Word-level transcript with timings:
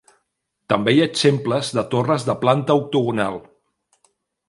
També 0.73 0.93
hi 0.95 1.03
ha 1.03 1.09
exemples 1.09 1.71
de 1.81 1.85
torres 1.93 2.27
de 2.31 2.39
planta 2.47 2.81
octogonal. 2.83 3.41